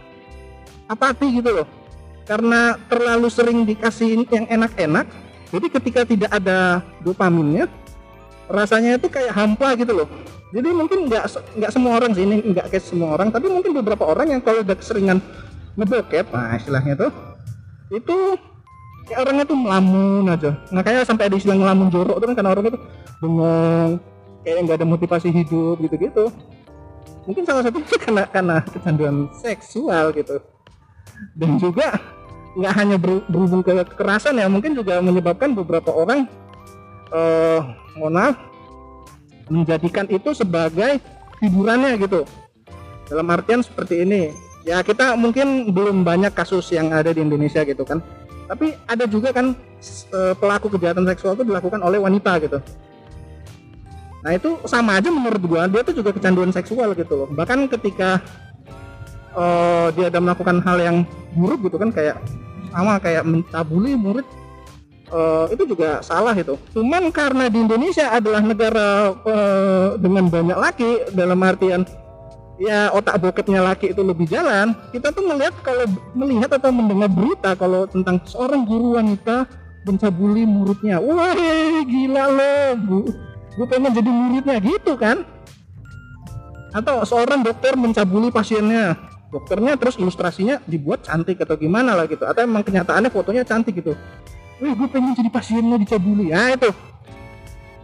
apati 0.87 1.43
gitu 1.43 1.62
loh. 1.62 1.69
Karena 2.27 2.79
terlalu 2.87 3.27
sering 3.27 3.67
dikasih 3.67 4.23
yang 4.31 4.47
enak-enak 4.47 5.07
jadi 5.50 5.67
ketika 5.67 6.00
tidak 6.07 6.31
ada 6.31 6.83
dopaminnya 7.03 7.67
rasanya 8.47 8.99
itu 8.99 9.11
kayak 9.11 9.35
hampa 9.35 9.75
gitu 9.75 10.03
loh. 10.03 10.09
Jadi 10.50 10.69
mungkin 10.75 11.07
nggak 11.07 11.25
nggak 11.59 11.71
semua 11.71 11.99
orang 11.99 12.11
sih 12.15 12.27
ini 12.27 12.43
nggak 12.43 12.75
kayak 12.75 12.83
semua 12.83 13.15
orang 13.15 13.31
tapi 13.31 13.47
mungkin 13.47 13.71
beberapa 13.71 14.03
orang 14.03 14.35
yang 14.35 14.41
kalau 14.43 14.67
udah 14.67 14.75
keseringan 14.75 15.23
ngebokep 15.79 16.27
nah 16.35 16.59
istilahnya 16.59 16.99
tuh 16.99 17.11
itu 17.95 18.35
kayak 19.07 19.19
orangnya 19.27 19.45
tuh 19.47 19.59
melamun 19.59 20.25
aja. 20.27 20.50
Nggak 20.71 20.85
kayak 20.87 21.03
sampai 21.07 21.25
ada 21.31 21.35
istilah 21.39 21.59
ngelamun 21.59 21.89
jorok 21.91 22.17
tuh 22.19 22.27
kan 22.31 22.35
karena 22.39 22.50
orang 22.55 22.65
itu 22.71 22.79
bengong 23.19 23.93
kayak 24.44 24.56
nggak 24.66 24.76
ada 24.80 24.88
motivasi 24.88 25.28
hidup 25.28 25.80
gitu-gitu. 25.85 26.32
Mungkin 27.28 27.42
salah 27.44 27.62
satu 27.64 27.78
itu 27.80 27.94
karena 28.04 28.25
karena 28.28 28.56
kecanduan 28.64 29.28
seksual 29.37 30.12
gitu. 30.16 30.40
Dan 31.37 31.61
juga 31.61 32.00
nggak 32.56 32.75
hanya 32.75 32.97
berhubung 32.99 33.62
ke 33.62 33.87
kekerasan 33.94 34.35
ya 34.40 34.50
mungkin 34.50 34.75
juga 34.75 34.99
menyebabkan 34.99 35.54
beberapa 35.54 35.94
orang 35.94 36.26
eh 37.14 37.61
mohon 37.94 38.35
menjadikan 39.50 40.06
itu 40.11 40.30
sebagai 40.35 41.02
hiburannya 41.42 41.99
gitu. 42.00 42.25
Dalam 43.11 43.26
artian 43.30 43.61
seperti 43.61 44.06
ini. 44.06 44.30
Ya 44.62 44.85
kita 44.85 45.16
mungkin 45.16 45.73
belum 45.73 46.04
banyak 46.04 46.37
kasus 46.37 46.68
yang 46.70 46.92
ada 46.92 47.11
di 47.11 47.25
Indonesia 47.25 47.64
gitu 47.64 47.82
kan. 47.82 47.99
Tapi 48.47 48.76
ada 48.87 49.09
juga 49.09 49.32
kan 49.32 49.56
e, 50.11 50.20
pelaku 50.37 50.70
kejahatan 50.75 51.06
seksual 51.09 51.38
itu 51.38 51.47
dilakukan 51.47 51.80
oleh 51.80 52.02
wanita 52.02 52.38
gitu 52.42 52.59
Nah 54.21 54.37
itu 54.37 54.61
sama 54.69 55.00
aja 55.00 55.09
menurut 55.09 55.41
gua 55.45 55.65
dia 55.65 55.81
tuh 55.81 55.97
juga 55.97 56.12
kecanduan 56.12 56.53
seksual 56.53 56.93
gitu 56.93 57.25
loh. 57.25 57.29
Bahkan 57.33 57.69
ketika 57.73 58.21
uh, 59.33 59.89
dia 59.97 60.12
ada 60.12 60.21
melakukan 60.21 60.61
hal 60.61 60.79
yang 60.81 60.97
buruk 61.33 61.71
gitu 61.71 61.77
kan 61.81 61.91
kayak 61.95 62.21
sama 62.71 63.03
kayak 63.03 63.27
mencabuli 63.27 63.99
murid 63.99 64.27
uh, 65.11 65.47
itu 65.50 65.65
juga 65.67 66.00
salah 66.05 66.35
itu. 66.37 66.55
Cuman 66.77 67.11
karena 67.11 67.50
di 67.50 67.59
Indonesia 67.65 68.11
adalah 68.12 68.43
negara 68.43 69.15
uh, 69.15 69.89
dengan 69.99 70.29
banyak 70.31 70.59
laki 70.59 70.91
dalam 71.17 71.39
artian 71.43 71.83
ya 72.61 72.93
otak 72.93 73.17
bokepnya 73.25 73.65
laki 73.65 73.97
itu 73.97 74.05
lebih 74.05 74.29
jalan, 74.29 74.77
kita 74.93 75.09
tuh 75.17 75.25
melihat 75.25 75.57
kalau 75.65 75.89
melihat 76.12 76.61
atau 76.61 76.69
mendengar 76.69 77.09
berita 77.09 77.57
kalau 77.57 77.89
tentang 77.89 78.21
seorang 78.29 78.69
guru 78.69 79.00
wanita 79.00 79.49
mencabuli 79.89 80.45
muridnya. 80.45 81.00
Wah, 81.00 81.33
gila 81.89 82.25
loh, 82.29 82.69
Bu. 82.85 83.29
Gue 83.61 83.69
pengen 83.69 83.93
jadi 83.93 84.09
muridnya 84.09 84.57
gitu 84.57 84.97
kan. 84.97 85.21
Atau 86.73 87.05
seorang 87.05 87.45
dokter 87.45 87.76
mencabuli 87.76 88.33
pasiennya. 88.33 88.97
Dokternya 89.29 89.76
terus 89.76 90.00
ilustrasinya 90.00 90.64
dibuat 90.64 91.05
cantik 91.05 91.45
atau 91.45 91.61
gimana 91.61 91.93
lah 91.93 92.09
gitu. 92.09 92.25
Atau 92.25 92.49
emang 92.49 92.64
kenyataannya 92.64 93.12
fotonya 93.12 93.45
cantik 93.45 93.85
gitu. 93.85 93.93
Wih, 94.64 94.73
gue 94.73 94.88
pengen 94.88 95.12
jadi 95.12 95.29
pasiennya 95.29 95.76
dicabuli. 95.76 96.33
Ya 96.33 96.57
itu. 96.57 96.73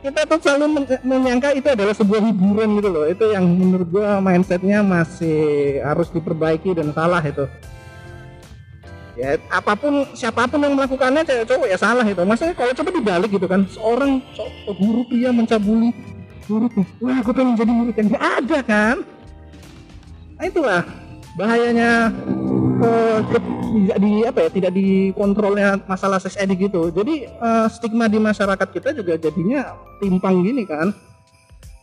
Kita 0.00 0.25
tuh 0.25 0.40
selalu 0.40 0.64
men- 0.80 1.02
menyangka 1.04 1.52
itu 1.52 1.68
adalah 1.68 1.92
sebuah 1.92 2.25
hiburan 2.25 2.80
gitu 2.80 2.88
loh. 2.88 3.04
Itu 3.04 3.25
yang 3.37 3.45
menurut 3.45 3.88
gue 3.92 4.09
mindsetnya 4.25 4.80
masih 4.80 5.76
harus 5.85 6.09
diperbaiki 6.09 6.73
dan 6.73 6.88
salah 6.97 7.21
itu 7.21 7.45
ya 9.16 9.40
apa 9.49 9.73
pun 9.73 10.04
siapa 10.12 10.44
pun 10.44 10.61
yang 10.61 10.76
melakukannya 10.76 11.25
cewek 11.25 11.49
cowok 11.49 11.68
ya 11.73 11.78
salah 11.80 12.04
itu 12.04 12.20
maksudnya 12.20 12.52
kalau 12.52 12.73
coba 12.76 12.90
dibalik 12.92 13.30
gitu 13.32 13.49
kan 13.49 13.64
seorang 13.73 14.20
guru 14.76 15.02
pria 15.08 15.32
mencabuli 15.32 15.90
muridnya 16.46 16.85
wah 17.02 17.18
gue 17.23 17.35
pengen 17.35 17.54
jadi 17.58 17.73
murid 17.75 17.96
yang 17.99 18.08
ada 18.18 18.58
kan? 18.62 18.96
Nah 20.38 20.44
itulah 20.46 20.82
bahayanya 21.35 22.14
eh, 22.80 23.18
ke- 23.35 23.54
tidak 23.66 23.99
di 23.99 24.12
apa 24.25 24.38
ya 24.46 24.50
tidak 24.54 24.73
dikontrolnya 24.73 25.68
masalah 25.90 26.23
sex 26.23 26.38
addict 26.38 26.70
gitu. 26.70 26.94
Jadi 26.94 27.26
eh, 27.26 27.66
stigma 27.73 28.06
di 28.06 28.23
masyarakat 28.23 28.68
kita 28.70 28.94
juga 28.94 29.18
jadinya 29.18 29.75
timpang 29.99 30.46
gini 30.46 30.62
kan. 30.62 30.94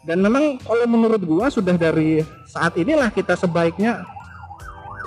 Dan 0.03 0.19
memang 0.19 0.59
kalau 0.59 0.83
menurut 0.83 1.23
gua 1.23 1.47
sudah 1.47 1.79
dari 1.79 2.19
saat 2.47 2.75
inilah 2.75 3.07
kita 3.07 3.39
sebaiknya 3.39 4.03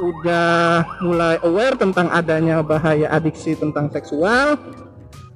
udah 0.00 0.84
mulai 1.00 1.36
aware 1.44 1.76
tentang 1.76 2.12
adanya 2.12 2.60
bahaya 2.60 3.08
adiksi 3.12 3.56
tentang 3.56 3.88
seksual. 3.92 4.60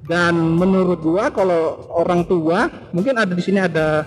Dan 0.01 0.57
menurut 0.57 0.99
gua 0.99 1.31
kalau 1.31 1.87
orang 1.93 2.25
tua 2.25 2.67
mungkin 2.91 3.15
ada 3.15 3.31
di 3.31 3.43
sini 3.43 3.61
ada 3.61 4.03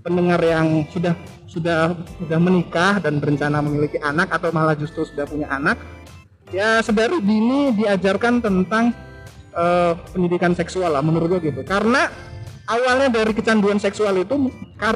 pendengar 0.00 0.40
yang 0.40 0.86
sudah 0.88 1.12
sudah 1.50 1.92
sudah 2.22 2.38
menikah 2.38 3.02
dan 3.02 3.18
berencana 3.18 3.58
memiliki 3.60 3.98
anak 4.00 4.30
atau 4.30 4.54
malah 4.54 4.78
justru 4.78 5.02
sudah 5.04 5.26
punya 5.26 5.50
anak. 5.50 5.76
Ya 6.54 6.78
sedari 6.80 7.18
dini 7.20 7.74
diajarkan 7.74 8.42
tentang 8.42 8.94
eh, 9.52 9.92
pendidikan 10.14 10.54
seksual 10.54 10.94
lah 10.94 11.02
menurut 11.02 11.36
gua 11.36 11.40
gitu. 11.42 11.60
Karena 11.66 12.06
awalnya 12.70 13.10
dari 13.10 13.34
kecanduan 13.34 13.82
seksual 13.82 14.14
itu 14.22 14.48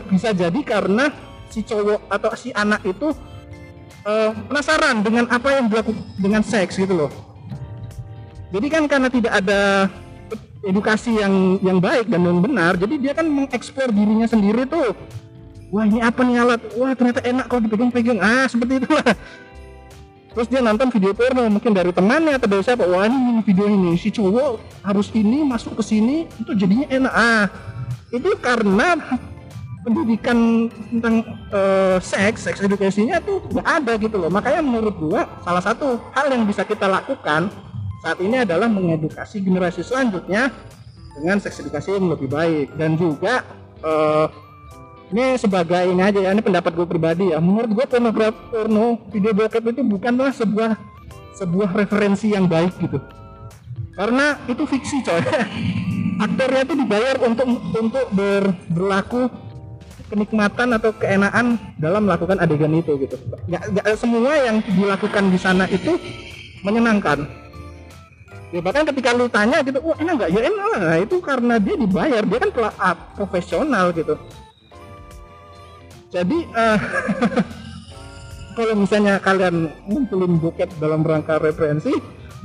bisa 0.08 0.30
jadi 0.30 0.60
karena 0.62 1.10
si 1.50 1.66
cowok 1.66 2.06
atau 2.08 2.30
si 2.38 2.54
anak 2.54 2.86
itu 2.86 3.10
eh, 4.04 4.30
penasaran 4.48 5.00
dengan 5.00 5.24
apa 5.32 5.48
yang 5.60 5.66
dilakukan 5.72 6.04
dengan 6.20 6.42
seks 6.44 6.76
gitu 6.76 6.94
loh. 6.94 7.10
Jadi 8.54 8.66
kan 8.70 8.86
karena 8.86 9.08
tidak 9.10 9.32
ada 9.34 9.90
edukasi 10.64 11.18
yang 11.18 11.58
yang 11.60 11.78
baik 11.82 12.06
dan 12.08 12.22
yang 12.22 12.40
benar, 12.40 12.78
jadi 12.78 12.94
dia 12.96 13.12
kan 13.12 13.26
mengeksplor 13.26 13.90
dirinya 13.90 14.30
sendiri 14.30 14.64
tuh. 14.64 14.94
Wah 15.74 15.90
ini 15.90 15.98
apa 15.98 16.22
nih 16.22 16.38
alat? 16.38 16.60
Wah 16.78 16.94
ternyata 16.94 17.20
enak 17.26 17.50
kalau 17.50 17.66
dipegang-pegang. 17.66 18.22
Ah 18.22 18.46
seperti 18.52 18.78
itulah. 18.78 19.10
Terus 20.34 20.46
dia 20.50 20.62
nonton 20.62 20.90
video 20.90 21.14
porno 21.14 21.46
mungkin 21.46 21.74
dari 21.74 21.90
temannya 21.90 22.38
atau 22.38 22.46
dari 22.46 22.62
siapa. 22.62 22.86
Wah 22.86 23.10
ini 23.10 23.42
video 23.42 23.66
ini 23.66 23.98
si 23.98 24.14
cowok 24.14 24.62
harus 24.86 25.10
ini 25.18 25.42
masuk 25.42 25.74
ke 25.78 25.82
sini 25.82 26.30
itu 26.38 26.54
jadinya 26.54 26.86
enak. 26.90 27.14
Ah 27.14 27.44
itu 28.14 28.30
karena 28.38 28.94
pendidikan 29.84 30.66
tentang 30.88 31.14
eh, 31.52 31.98
seks, 32.00 32.48
seks 32.48 32.64
edukasinya 32.64 33.20
tuh 33.20 33.44
nggak 33.52 33.68
ada 33.68 33.92
gitu 34.00 34.16
loh. 34.16 34.32
Makanya 34.32 34.64
menurut 34.64 34.96
gua 34.96 35.28
salah 35.44 35.60
satu 35.60 36.00
hal 36.16 36.32
yang 36.32 36.48
bisa 36.48 36.64
kita 36.64 36.88
lakukan 36.88 37.52
saat 38.00 38.18
ini 38.24 38.42
adalah 38.42 38.66
mengedukasi 38.66 39.44
generasi 39.44 39.84
selanjutnya 39.84 40.48
dengan 41.20 41.36
seks 41.38 41.60
edukasi 41.60 41.94
yang 41.94 42.08
lebih 42.08 42.32
baik. 42.32 42.72
Dan 42.74 42.96
juga 42.96 43.44
eh, 43.84 44.26
ini 45.12 45.36
sebagai 45.36 45.84
ini 45.84 46.00
aja 46.00 46.18
ya 46.18 46.30
ini 46.32 46.40
pendapat 46.40 46.72
gue 46.72 46.88
pribadi 46.88 47.30
ya. 47.30 47.38
Menurut 47.38 47.70
gue 47.76 47.84
pornografi 47.84 48.40
porno 48.48 48.98
video 49.12 49.36
bokep 49.36 49.62
itu 49.76 49.82
bukanlah 49.84 50.32
sebuah 50.32 50.80
sebuah 51.36 51.70
referensi 51.76 52.32
yang 52.32 52.48
baik 52.48 52.72
gitu. 52.80 52.98
Karena 53.94 54.40
itu 54.48 54.64
fiksi 54.64 55.04
coy. 55.04 55.22
Aktornya 56.24 56.62
itu 56.62 56.74
dibayar 56.78 57.16
untuk 57.26 57.46
untuk 57.74 58.06
ber, 58.14 58.54
berlaku 58.70 59.26
kenikmatan 60.08 60.68
atau 60.76 60.90
keenaan 60.94 61.56
dalam 61.80 62.04
melakukan 62.04 62.36
adegan 62.40 62.72
itu 62.76 62.96
gitu. 63.00 63.16
Nggak, 63.48 63.62
nggak 63.72 63.86
semua 63.96 64.32
yang 64.36 64.56
dilakukan 64.60 65.24
di 65.32 65.38
sana 65.40 65.64
itu 65.68 65.96
menyenangkan. 66.64 67.24
Ya 68.54 68.60
bahkan 68.62 68.86
ketika 68.86 69.10
lu 69.16 69.26
tanya 69.26 69.64
gitu 69.66 69.82
wah 69.82 69.98
enak 69.98 70.14
nggak? 70.14 70.30
Ya 70.30 70.40
enak 70.46 70.66
lah. 70.70 70.80
Nah, 70.80 70.98
itu 71.02 71.16
karena 71.18 71.54
dia 71.58 71.74
dibayar. 71.74 72.22
Dia 72.22 72.38
kan 72.38 72.50
pela- 72.54 72.78
ah, 72.78 72.94
profesional 73.18 73.90
gitu. 73.90 74.14
Jadi 76.14 76.38
eh, 76.46 76.78
kalau 78.56 78.74
misalnya 78.78 79.18
kalian 79.18 79.74
ngumpulin 79.90 80.38
bokep 80.38 80.70
dalam 80.78 81.02
rangka 81.02 81.42
referensi 81.42 81.90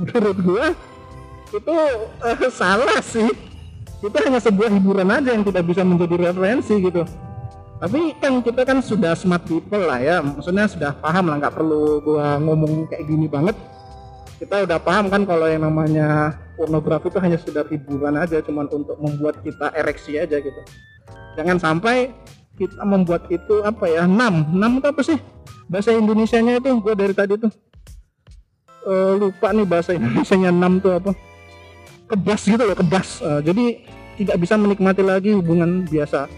menurut 0.02 0.38
gua 0.42 0.66
itu 1.54 1.74
eh, 2.26 2.50
salah 2.50 2.98
sih. 3.04 3.30
Itu 4.00 4.16
hanya 4.16 4.40
sebuah 4.40 4.72
hiburan 4.72 5.12
aja 5.12 5.36
yang 5.36 5.44
tidak 5.44 5.60
bisa 5.68 5.84
menjadi 5.84 6.32
referensi 6.32 6.72
gitu 6.80 7.04
tapi 7.80 8.12
kan 8.20 8.44
kita 8.44 8.60
kan 8.68 8.84
sudah 8.84 9.16
smart 9.16 9.40
people 9.48 9.80
lah 9.80 9.96
ya. 10.04 10.20
Maksudnya 10.20 10.68
sudah 10.68 10.92
paham 11.00 11.32
lah 11.32 11.40
nggak 11.40 11.56
perlu 11.56 12.04
gua 12.04 12.36
ngomong 12.36 12.84
kayak 12.92 13.08
gini 13.08 13.24
banget. 13.24 13.56
Kita 14.36 14.68
udah 14.68 14.76
paham 14.76 15.08
kan 15.08 15.24
kalau 15.24 15.48
yang 15.48 15.64
namanya 15.64 16.36
pornografi 16.60 17.08
itu 17.08 17.18
hanya 17.24 17.40
sekedar 17.40 17.64
hiburan 17.72 18.20
aja 18.20 18.44
cuman 18.44 18.68
untuk 18.68 19.00
membuat 19.00 19.40
kita 19.40 19.72
ereksi 19.72 20.20
aja 20.20 20.36
gitu. 20.44 20.60
Jangan 21.40 21.56
sampai 21.56 22.12
kita 22.60 22.84
membuat 22.84 23.24
itu 23.32 23.64
apa 23.64 23.88
ya 23.88 24.04
enam. 24.04 24.44
Enam 24.52 24.84
itu 24.84 24.86
apa 24.92 25.00
sih? 25.00 25.16
Bahasa 25.64 25.96
Indonesianya 25.96 26.60
itu 26.60 26.68
gua 26.84 26.92
dari 26.92 27.16
tadi 27.16 27.32
tuh. 27.40 27.52
Eh, 28.84 29.12
lupa 29.16 29.56
nih 29.56 29.64
bahasa 29.64 29.96
Indonesianya 29.96 30.52
enam 30.52 30.84
tuh 30.84 31.00
apa. 31.00 31.16
Kebas 32.12 32.44
gitu 32.44 32.60
loh 32.60 32.76
kebas 32.76 33.24
Eh, 33.24 33.40
jadi 33.40 33.64
tidak 34.20 34.36
bisa 34.36 34.60
menikmati 34.60 35.00
lagi 35.00 35.32
hubungan 35.32 35.88
biasa 35.88 36.28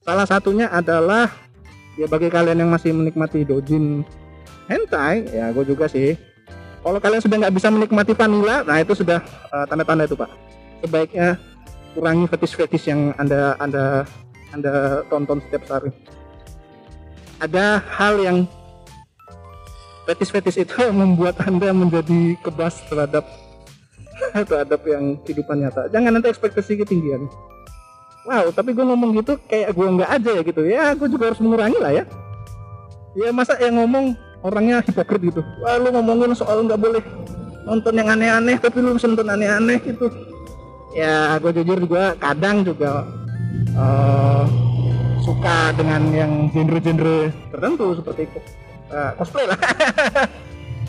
salah 0.00 0.24
satunya 0.24 0.66
adalah 0.72 1.28
ya 2.00 2.08
bagi 2.08 2.32
kalian 2.32 2.64
yang 2.64 2.70
masih 2.72 2.96
menikmati 2.96 3.44
dojin 3.44 4.00
hentai 4.64 5.28
ya 5.28 5.52
gue 5.52 5.64
juga 5.68 5.90
sih. 5.90 6.16
Kalau 6.80 6.96
kalian 6.96 7.20
sudah 7.20 7.36
nggak 7.44 7.54
bisa 7.60 7.68
menikmati 7.68 8.12
vanilla 8.16 8.64
nah 8.64 8.80
itu 8.80 8.96
sudah 8.96 9.20
eh, 9.24 9.64
tanda-tanda 9.68 10.08
itu 10.08 10.16
pak. 10.16 10.30
Sebaiknya 10.80 11.36
kurangi 11.92 12.24
fetis-fetis 12.30 12.88
yang 12.88 13.12
anda 13.20 13.52
anda 13.60 14.08
anda 14.56 15.04
tonton 15.12 15.44
setiap 15.44 15.68
hari. 15.68 15.92
Ada 17.40 17.84
hal 18.00 18.14
yang 18.24 18.38
fetis-fetis 20.08 20.56
itu 20.64 20.80
membuat 21.00 21.36
anda 21.44 21.76
menjadi 21.76 22.40
kebas 22.40 22.80
terhadap 22.88 23.28
terhadap 24.48 24.80
yang 24.88 25.20
kehidupan 25.28 25.60
nyata. 25.60 25.92
Jangan 25.92 26.16
nanti 26.16 26.32
ekspektasi 26.32 26.80
ketinggian 26.80 27.28
wow 28.30 28.46
tapi 28.54 28.70
gue 28.70 28.84
ngomong 28.86 29.10
gitu 29.18 29.34
kayak 29.50 29.74
gue 29.74 29.86
nggak 29.98 30.10
aja 30.10 30.30
ya 30.38 30.42
gitu. 30.46 30.62
Ya 30.62 30.84
gue 30.94 31.08
juga 31.10 31.34
harus 31.34 31.42
mengurangi 31.42 31.78
lah 31.82 31.90
ya. 31.90 32.04
Ya 33.18 33.34
masa 33.34 33.58
yang 33.58 33.82
ngomong 33.82 34.14
orangnya 34.46 34.78
hipokrit 34.86 35.34
gitu. 35.34 35.42
Wah 35.66 35.74
lu 35.82 35.90
ngomongin 35.90 36.38
soal 36.38 36.62
nggak 36.62 36.78
boleh 36.78 37.02
nonton 37.66 37.92
yang 37.98 38.08
aneh-aneh 38.14 38.56
tapi 38.62 38.78
lu 38.78 38.94
nonton 38.94 39.26
aneh-aneh 39.26 39.82
gitu. 39.82 40.06
Ya 40.94 41.34
gue 41.42 41.50
jujur 41.58 41.82
juga 41.82 42.14
kadang 42.22 42.62
juga 42.62 43.02
eh, 43.74 44.44
suka 45.26 45.74
dengan 45.74 46.06
yang 46.14 46.32
genre-genre 46.54 47.34
tertentu 47.50 47.98
seperti 47.98 48.30
itu. 48.30 48.38
Eh, 48.94 49.10
cosplay 49.18 49.50
lah. 49.50 49.58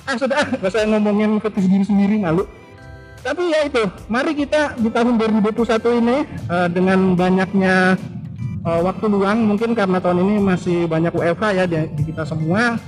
Ah 0.02 0.18
sudah. 0.18 0.42
Saya 0.74 0.90
ngomongin 0.90 1.38
fetis 1.38 1.70
diri 1.70 1.86
sendiri 1.86 2.18
malu 2.18 2.50
tapi 3.22 3.54
ya 3.54 3.70
itu 3.70 3.86
mari 4.10 4.34
kita 4.34 4.74
di 4.82 4.90
tahun 4.90 5.22
2021 5.22 6.02
ini 6.02 6.18
eh, 6.26 6.68
dengan 6.74 7.14
banyaknya 7.14 7.94
eh, 8.66 8.82
waktu 8.82 9.06
luang 9.06 9.46
mungkin 9.46 9.78
karena 9.78 10.02
tahun 10.02 10.26
ini 10.26 10.36
masih 10.42 10.78
banyak 10.90 11.14
WFH 11.14 11.44
ya 11.54 11.66
di, 11.70 11.78
di 11.94 12.04
kita 12.10 12.26
semua. 12.26 12.82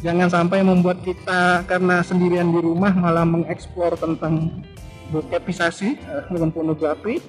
Jangan 0.00 0.32
sampai 0.32 0.64
membuat 0.64 1.04
kita 1.04 1.60
karena 1.68 2.00
sendirian 2.00 2.48
di 2.56 2.64
rumah 2.64 2.88
malah 2.96 3.28
mengeksplor 3.28 4.00
tentang 4.00 4.64
bokepisasi 5.12 6.00
eh, 6.00 6.24
dengan 6.32 6.48
pornografi 6.48 7.20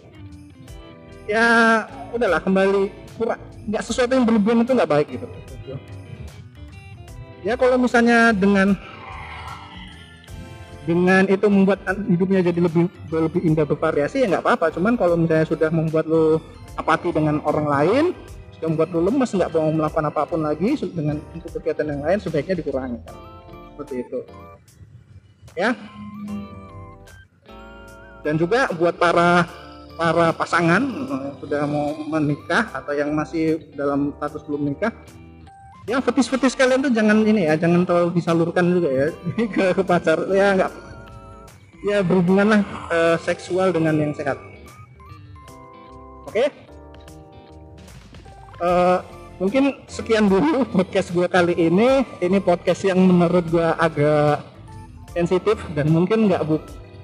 ya 1.28 1.84
udahlah 2.16 2.40
kembali 2.40 2.88
kurang. 3.20 3.40
Nggak 3.68 3.84
sesuatu 3.86 4.12
yang 4.16 4.24
berlebihan 4.24 4.64
itu 4.64 4.72
nggak 4.72 4.92
baik 4.92 5.08
gitu. 5.12 5.28
Ya 7.42 7.58
kalau 7.58 7.76
misalnya 7.76 8.32
dengan 8.32 8.78
dengan 10.92 11.24
itu 11.32 11.48
membuat 11.48 11.80
hidupnya 12.04 12.44
jadi 12.44 12.60
lebih 12.68 12.92
lebih 13.08 13.42
indah 13.48 13.64
bervariasi 13.64 14.28
ya 14.28 14.28
nggak 14.28 14.44
apa-apa. 14.44 14.76
Cuman 14.76 15.00
kalau 15.00 15.16
misalnya 15.16 15.48
sudah 15.48 15.72
membuat 15.72 16.04
lo 16.04 16.44
apati 16.76 17.16
dengan 17.16 17.40
orang 17.48 17.68
lain 17.72 18.04
sudah 18.60 18.68
membuat 18.68 18.92
lo 18.92 19.00
lemes 19.08 19.32
nggak 19.32 19.56
mau 19.56 19.72
melakukan 19.72 20.06
apa 20.12 20.22
pun 20.28 20.44
lagi 20.44 20.76
dengan 20.92 21.24
untuk 21.32 21.50
kegiatan 21.56 21.88
yang 21.88 22.02
lain 22.04 22.20
sebaiknya 22.20 22.60
dikurangi 22.60 23.00
kan. 23.08 23.16
Seperti 23.72 23.96
itu. 24.04 24.20
Ya. 25.56 25.72
Dan 28.22 28.36
juga 28.36 28.68
buat 28.76 29.00
para 29.00 29.48
para 29.96 30.36
pasangan 30.36 30.84
eh, 30.84 31.32
sudah 31.40 31.64
mau 31.64 31.96
menikah 32.20 32.68
atau 32.76 32.92
yang 32.92 33.16
masih 33.16 33.72
dalam 33.80 34.12
status 34.20 34.44
belum 34.44 34.68
menikah 34.68 34.92
ya 35.90 35.98
fetis-fetis 35.98 36.54
kalian 36.54 36.86
tuh 36.86 36.94
jangan 36.94 37.26
ini 37.26 37.50
ya 37.50 37.58
jangan 37.58 37.82
terlalu 37.86 38.10
disalurkan 38.14 38.66
juga 38.70 38.90
ya 38.90 39.08
ke, 39.56 39.64
ke 39.78 39.84
pacar. 39.86 40.18
Ya 40.30 40.54
enggak 40.54 40.72
ya 41.82 42.06
berhubunganlah 42.06 42.62
uh, 42.94 43.18
seksual 43.22 43.74
dengan 43.74 43.98
yang 43.98 44.14
sehat. 44.14 44.38
Oke? 46.30 46.46
Okay? 46.46 46.48
uh, 48.62 49.02
mungkin 49.42 49.82
sekian 49.90 50.30
dulu 50.30 50.64
podcast 50.70 51.10
gue 51.12 51.26
kali 51.26 51.58
ini. 51.58 52.06
Ini 52.22 52.38
podcast 52.40 52.86
yang 52.86 53.02
menurut 53.02 53.46
gue 53.50 53.66
agak 53.82 54.46
sensitif 55.18 55.60
dan 55.76 55.92
mungkin 55.92 56.30
nggak 56.30 56.46
bu 56.48 56.62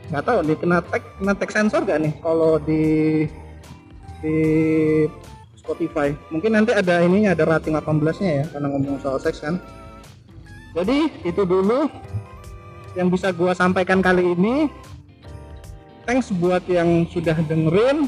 nggak 0.08 0.24
tahu 0.24 0.40
nih 0.48 0.56
kena 0.56 0.80
tag 0.80 1.04
kena 1.20 1.34
tag 1.36 1.50
sensor 1.52 1.84
gak 1.84 2.00
nih 2.00 2.14
kalau 2.24 2.56
di 2.64 2.84
di 4.24 4.38
Spotify. 5.68 6.16
Mungkin 6.32 6.56
nanti 6.56 6.72
ada 6.72 7.04
ininya 7.04 7.36
ada 7.36 7.44
rating 7.44 7.76
18 7.76 8.24
nya 8.24 8.32
ya 8.32 8.46
karena 8.56 8.68
ngomong 8.72 8.96
soal 9.04 9.20
seks 9.20 9.44
kan? 9.44 9.60
Jadi 10.72 11.12
itu 11.28 11.44
dulu 11.44 11.92
yang 12.96 13.12
bisa 13.12 13.36
gua 13.36 13.52
sampaikan 13.52 14.00
kali 14.00 14.32
ini. 14.32 14.72
Thanks 16.08 16.32
buat 16.32 16.64
yang 16.72 17.04
sudah 17.12 17.36
dengerin. 17.36 18.08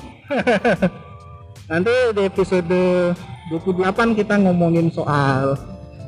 Nanti 1.72 1.94
di 2.16 2.22
episode 2.24 2.80
28 3.52 4.16
kita 4.16 4.40
ngomongin 4.40 4.88
soal 4.88 5.60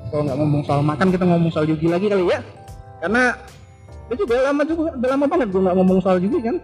kalau 0.08 0.24
nggak 0.24 0.40
ngomong 0.40 0.62
soal 0.64 0.80
makan 0.80 1.12
kita 1.12 1.28
ngomong 1.28 1.52
soal 1.52 1.68
Yugi 1.68 1.92
lagi 1.92 2.08
kali 2.08 2.32
ya. 2.32 2.40
Karena 3.04 3.36
itu 4.08 4.24
juga 4.24 4.40
lama 4.48 4.64
juga 4.64 4.96
udah 4.96 5.10
lama 5.12 5.26
banget 5.28 5.48
gue 5.52 5.62
nggak 5.68 5.76
ngomong 5.76 6.00
soal 6.00 6.18
Yugi 6.24 6.40
kan? 6.40 6.56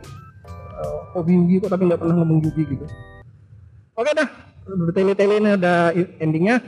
Uh, 0.79 1.00
hobi 1.12 1.36
Yugi 1.36 1.56
kok 1.60 1.75
tapi 1.75 1.91
nggak 1.91 2.00
pernah 2.00 2.15
ngomong 2.24 2.39
Yugi 2.48 2.63
gitu. 2.63 2.88
Oke 4.00 4.15
dah 4.15 4.47
bertele-tele 4.68 5.40
ada 5.56 5.96
endingnya. 6.20 6.60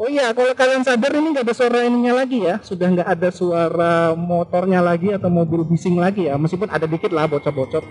Oh 0.00 0.08
iya 0.08 0.32
kalau 0.32 0.56
kalian 0.56 0.80
sadar 0.80 1.12
ini 1.12 1.36
nggak 1.36 1.44
ada 1.44 1.52
suara 1.52 1.84
ininya 1.84 2.24
lagi 2.24 2.40
ya. 2.40 2.56
Sudah 2.64 2.88
nggak 2.88 3.08
ada 3.20 3.28
suara 3.28 4.16
motornya 4.16 4.80
lagi 4.80 5.12
atau 5.12 5.28
mobil 5.28 5.60
bising 5.68 6.00
lagi 6.00 6.24
ya. 6.24 6.40
Meskipun 6.40 6.72
ada 6.72 6.88
dikit 6.88 7.12
lah 7.12 7.28
bocor-bocor. 7.28 7.84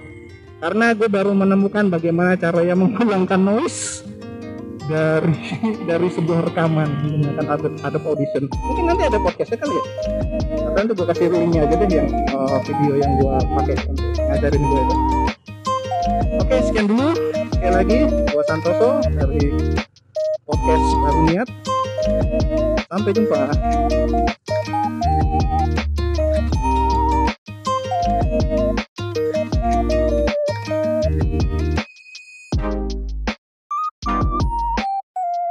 Karena 0.59 0.91
gue 0.97 1.05
baru 1.05 1.31
menemukan 1.37 1.87
bagaimana 1.87 2.33
cara 2.35 2.65
yang 2.65 2.81
menghilangkan 2.81 3.37
noise 3.37 4.03
dari 4.89 5.37
dari 5.89 6.07
sebuah 6.09 6.49
rekaman 6.49 6.89
menggunakan 7.05 7.45
Adobe, 7.45 7.77
Adobe 7.85 8.07
Audition. 8.17 8.43
Mungkin 8.49 8.83
nanti 8.89 9.03
ada 9.05 9.17
podcastnya 9.21 9.61
kali 9.61 9.75
ya. 9.77 9.83
Atau 10.65 10.79
nanti 10.81 10.91
gue 10.97 11.07
kasih 11.13 11.25
linknya 11.29 11.61
aja 11.69 11.75
deh 11.77 11.89
yang 11.93 12.09
uh, 12.33 12.57
video 12.65 12.93
yang 12.97 13.11
gue 13.21 13.35
pakai 13.53 13.75
untuk 13.85 14.07
ngajarin 14.17 14.63
gue 14.65 14.81
itu. 14.81 14.95
Oke 16.41 16.55
sekian 16.65 16.85
dulu 16.89 17.13
sekali 17.59 17.75
lagi 17.75 17.99
gua 18.31 18.43
Santoso 18.47 19.03
dari 19.19 19.51
podcast 20.47 20.87
Baru 21.03 21.21
Niat. 21.27 21.49
Sampai 22.87 23.11
jumpa. 23.11 23.41